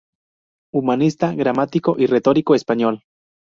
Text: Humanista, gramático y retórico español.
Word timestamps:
Humanista, 0.73 1.35
gramático 1.35 1.93
y 1.95 2.07
retórico 2.07 2.55
español. 2.55 3.03